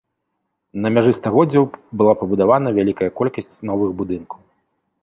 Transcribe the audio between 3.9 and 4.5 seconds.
будынкаў.